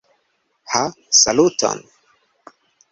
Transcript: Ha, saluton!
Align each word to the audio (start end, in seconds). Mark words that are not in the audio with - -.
Ha, 0.71 0.81
saluton! 1.21 1.87